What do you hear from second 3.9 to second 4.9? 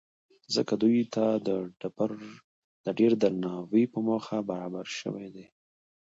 په موخه برابر